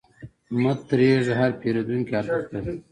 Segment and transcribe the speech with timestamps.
[0.61, 2.73] مه تریږه، هر پیرودونکی ارزښت لري.